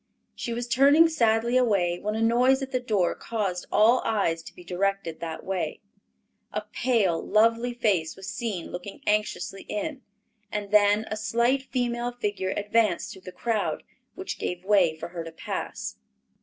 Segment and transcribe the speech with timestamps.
[0.33, 4.55] She was turning sadly away, when a noise at the door caused all eyes to
[4.55, 5.79] be directed that way.
[6.51, 10.01] A pale, lovely face was seen looking anxiously in,
[10.51, 13.83] and then a slight female figure advanced through the crowd,
[14.15, 15.97] which gave way for her to pass.